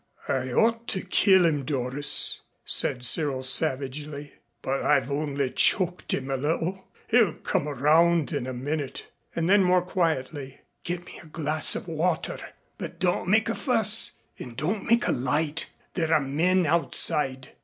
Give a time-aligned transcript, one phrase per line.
[0.27, 6.37] "I ought to kill him, Doris," said Cyril savagely, "but I've only choked him a
[6.37, 6.85] little.
[7.07, 11.87] He'll come around in a minute." And then more quietly: "Get me a glass of
[11.87, 12.39] water,
[12.79, 15.67] but don't make a fuss, and don't make a light.
[15.93, 17.49] There are men outside."